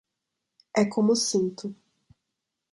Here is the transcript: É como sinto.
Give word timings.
É 0.81 0.83
como 0.93 1.13
sinto. 1.15 1.65